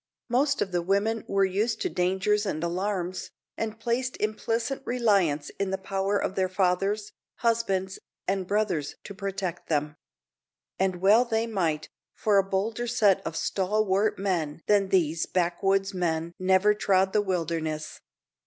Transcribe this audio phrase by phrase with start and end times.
[0.29, 5.69] Most of the women were used to dangers and alarms, and placed implicit reliance in
[5.69, 9.95] the power of their fathers, husbands, and brothers to protect them;
[10.79, 16.73] and well they might, for a bolder set of stalwart men than these backwoodsmen never
[16.73, 18.01] trod the wilderness.